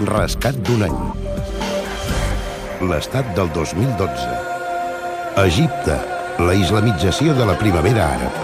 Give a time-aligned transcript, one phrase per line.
[0.00, 1.00] Rescat d'un any.
[2.88, 4.30] L'estat del 2012.
[5.42, 5.98] Egipte.
[6.40, 8.38] La islamització de la primavera àrab.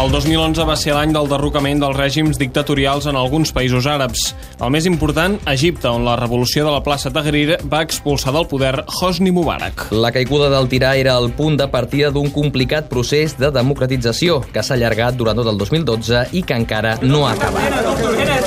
[0.00, 4.32] El 2011 va ser l'any del derrocament dels règims dictatorials en alguns països àrabs.
[4.58, 8.84] El més important, Egipte, on la revolució de la plaça Tahrir va expulsar del poder
[8.88, 9.90] Hosni Mubarak.
[9.92, 14.64] La caiguda del tirà era el punt de partida d'un complicat procés de democratització que
[14.64, 18.39] s'ha allargat durant tot el 2012 i que encara no ha acabat.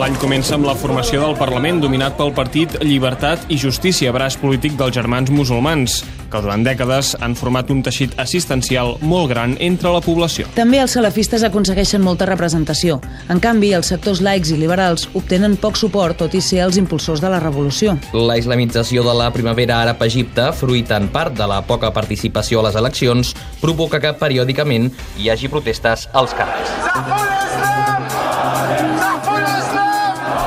[0.00, 4.74] L'any comença amb la formació del Parlament dominat pel partit Llibertat i Justícia, braç polític
[4.78, 6.00] dels germans musulmans,
[6.30, 10.48] que durant dècades han format un teixit assistencial molt gran entre la població.
[10.56, 13.00] També els salafistes aconsegueixen molta representació.
[13.30, 17.22] En canvi, els sectors laics i liberals obtenen poc suport, tot i ser els impulsors
[17.22, 17.96] de la revolució.
[18.16, 22.60] La islamització de la primavera àrab a Egipte, fruit en part de la poca participació
[22.60, 27.99] a les eleccions, provoca que periòdicament hi hagi protestes als carrers.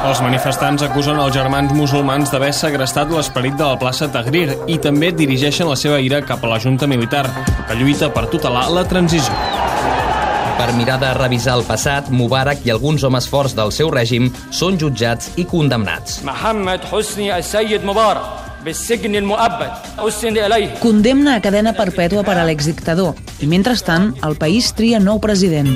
[0.03, 5.13] Els manifestants acusen els germans musulmans d'haver segrestat l'esperit de la plaça Tahrir i també
[5.15, 7.23] dirigeixen la seva ira cap a la Junta Militar,
[7.69, 9.31] que lluita per tutelar la transició.
[10.59, 14.75] Per mirar de revisar el passat, Mubarak i alguns homes forts del seu règim són
[14.75, 16.19] jutjats i condemnats.
[16.27, 18.43] Mohamed Husni al-Sayyid Mubarak,
[20.83, 25.75] Condemna a cadena perpètua per a l'exdictador i, mentrestant, el país tria nou president.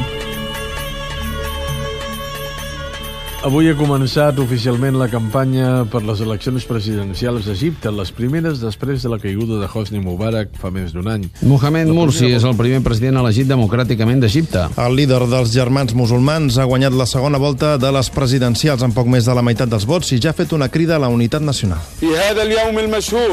[3.47, 9.11] Avui ha començat oficialment la campanya per les eleccions presidencials d'Egipte, les primeres després de
[9.13, 11.23] la caiguda de Hosni Mubarak fa més d'un any.
[11.47, 14.65] Mohamed Mursi és el primer president elegit democràticament d'Egipte.
[14.83, 19.07] El líder dels germans musulmans ha guanyat la segona volta de les presidencials amb poc
[19.15, 21.39] més de la meitat dels vots i ja ha fet una crida a la unitat
[21.39, 21.79] nacional.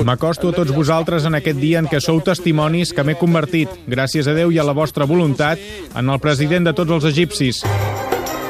[0.06, 4.30] M'acosto a tots vosaltres en aquest dia en què sou testimonis que m'he convertit, gràcies
[4.30, 5.58] a Déu i a la vostra voluntat,
[5.90, 7.64] en el president de tots els egipcis.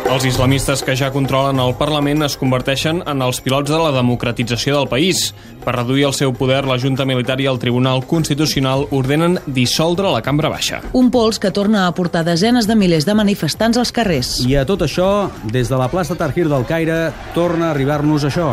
[0.05, 4.77] Els islamistes que ja controlen el Parlament es converteixen en els pilots de la democratització
[4.77, 5.30] del país.
[5.64, 10.20] Per reduir el seu poder, la Junta Militar i el Tribunal Constitucional ordenen dissoldre la
[10.22, 10.82] cambra baixa.
[10.93, 14.37] Un pols que torna a portar desenes de milers de manifestants als carrers.
[14.44, 18.53] I a tot això, des de la plaça Tahrir del Caire, torna a arribar-nos això.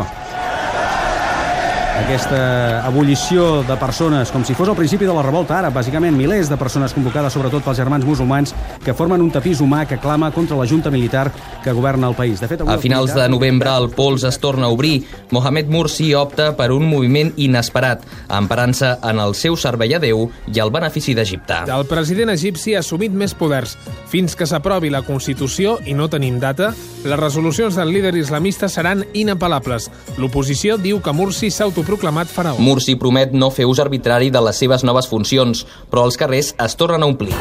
[1.92, 6.48] Aquesta ebullició de persones, com si fos el principi de la revolta àrab, bàsicament milers
[6.48, 10.56] de persones convocades sobretot pels germans musulmans que formen un tapís humà que clama contra
[10.56, 11.26] la junta militar
[11.62, 12.40] que governa el país.
[12.40, 15.04] De fet, avui A finals de novembre el pols es torna a obrir.
[15.30, 20.64] Mohamed Mursi opta per un moviment inesperat, emparant-se en el seu servei a Déu i
[20.64, 21.60] el benefici d'Egipte.
[21.68, 23.76] El president egipci ha assumit més poders.
[24.08, 26.72] Fins que s'aprovi la Constitució, i no tenim data,
[27.04, 29.90] les resolucions del líder islamista seran inapel·lables.
[30.16, 32.58] L'oposició diu que Mursi s'ha autoproclamat faraó.
[32.62, 36.78] Mursi promet no fer ús arbitrari de les seves noves funcions, però els carrers es
[36.78, 37.34] tornen a omplir.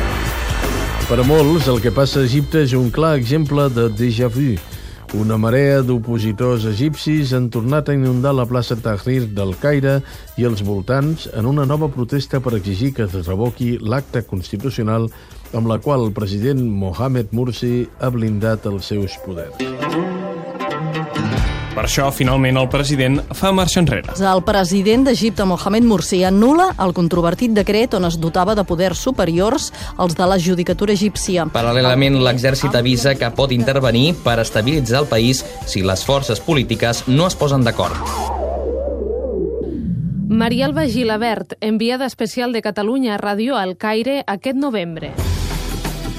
[1.08, 4.56] Per a molts, el que passa a Egipte és un clar exemple de déjà vu.
[5.20, 9.98] Una marea d'opositors egipcis han tornat a inundar la plaça Tahrir del Caire
[10.40, 15.10] i els voltants en una nova protesta per exigir que es revoqui l'acte constitucional
[15.52, 20.21] amb la qual el president Mohamed Mursi ha blindat els seus poders.
[21.82, 24.14] Per això, finalment, el president fa marxa enrere.
[24.14, 29.72] El president d'Egipte, Mohamed Mursi, anul·la el controvertit decret on es dotava de poders superiors
[29.98, 31.48] als de la judicatura egípcia.
[31.50, 37.26] Paral·lelament, l'exèrcit avisa que pot intervenir per estabilitzar el país si les forces polítiques no
[37.26, 37.98] es posen d'acord.
[40.30, 45.16] Marialba Gilabert, enviada especial de Catalunya a Ràdio al Caire aquest novembre.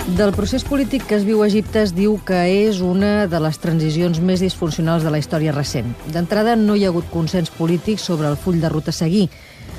[0.02, 3.58] Del procés polític que es viu a Egipte es diu que és una de les
[3.62, 5.92] transicions més disfuncionals de la història recent.
[6.10, 9.28] D'entrada, no hi ha hagut consens polític sobre el full de ruta a seguir.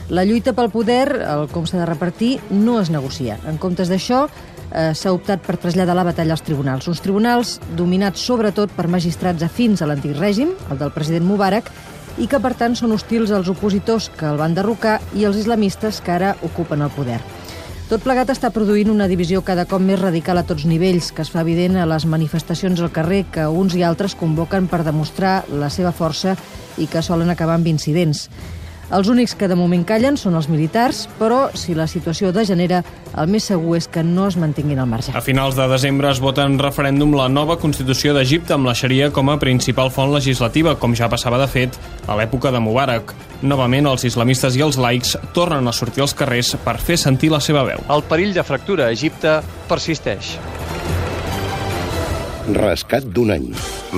[0.07, 3.35] La lluita pel poder, el com s'ha de repartir, no es negocia.
[3.51, 4.23] En comptes d'això,
[4.71, 6.87] eh, s'ha optat per traslladar la batalla als tribunals.
[6.87, 11.69] Uns tribunals dominats sobretot per magistrats afins a l'antic règim, el del president Mubarak,
[12.17, 15.99] i que per tant són hostils als opositors que el van derrocar i als islamistes
[15.99, 17.19] que ara ocupen el poder.
[17.93, 21.29] Tot plegat està produint una divisió cada cop més radical a tots nivells, que es
[21.29, 25.69] fa evident a les manifestacions al carrer que uns i altres convoquen per demostrar la
[25.69, 26.33] seva força
[26.81, 28.23] i que solen acabar amb incidents.
[28.91, 32.83] Els únics que de moment callen són els militars, però si la situació degenera,
[33.17, 35.13] el més segur és que no es mantinguin al marge.
[35.15, 39.09] A finals de desembre es vota en referèndum la nova Constitució d'Egipte amb la Xaria
[39.15, 43.15] com a principal font legislativa, com ja passava de fet a l'època de Mubarak.
[43.43, 47.41] Novament, els islamistes i els laics tornen a sortir als carrers per fer sentir la
[47.43, 47.83] seva veu.
[47.89, 49.39] El perill de fractura a Egipte
[49.69, 50.37] persisteix.
[52.53, 53.53] Rescat d'un any.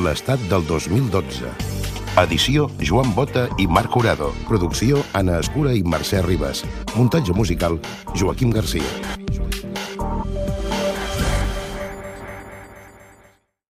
[0.06, 1.75] L'estat del 2012.
[2.18, 4.30] Edició Joan Bota i Marc Urado.
[4.48, 6.64] Producció Anna Escura i Mercè Ribas.
[6.96, 7.76] Muntatge musical
[8.16, 9.25] Joaquim Garcia.